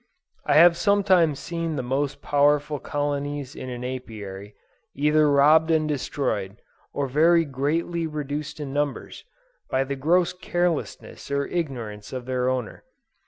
I 0.47 0.55
have 0.55 0.77
sometimes 0.77 1.37
seen 1.37 1.75
the 1.75 1.83
most 1.83 2.23
powerful 2.23 2.79
colonies 2.79 3.55
in 3.55 3.69
an 3.69 3.83
Apiary, 3.83 4.55
either 4.95 5.29
robbed 5.29 5.69
and 5.69 5.87
destroyed, 5.87 6.57
or 6.91 7.05
very 7.07 7.45
greatly 7.45 8.07
reduced 8.07 8.59
in 8.59 8.73
numbers, 8.73 9.25
by 9.69 9.83
the 9.83 9.95
gross 9.95 10.33
carelessness 10.33 11.29
or 11.29 11.45
ignorance 11.45 12.13
of 12.13 12.25
their 12.25 12.49
owner. 12.49 12.83